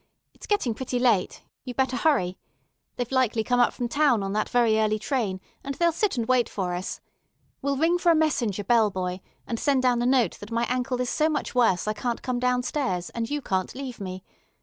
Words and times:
It's 0.33 0.47
getting 0.47 0.73
pretty 0.73 0.97
late. 0.97 1.43
You 1.63 1.75
better 1.75 1.95
hurry. 1.97 2.39
They've 2.95 3.11
likely 3.11 3.43
come 3.43 3.59
up 3.59 3.71
from 3.71 3.87
town 3.87 4.23
on 4.23 4.33
that 4.33 4.49
very 4.49 4.79
early 4.79 4.97
train, 4.97 5.39
and 5.63 5.75
they'll 5.75 5.91
sit 5.91 6.17
and 6.17 6.27
wait 6.27 6.49
for 6.49 6.73
us. 6.73 7.01
We'll 7.61 7.77
ring 7.77 7.99
for 7.99 8.11
a 8.11 8.15
messenger 8.15 8.63
bell 8.63 8.89
boy, 8.89 9.21
and 9.45 9.59
send 9.59 9.83
down 9.83 10.01
a 10.01 10.07
note 10.07 10.39
that 10.39 10.49
my 10.49 10.65
ankle 10.69 10.99
is 11.01 11.11
so 11.11 11.29
much 11.29 11.53
worse 11.53 11.87
I 11.87 11.93
can't 11.93 12.23
come 12.23 12.39
down 12.39 12.63
stairs, 12.63 13.11
and 13.11 13.29
you 13.29 13.43
can't 13.43 13.75
leave 13.75 13.99
me. 13.99 14.23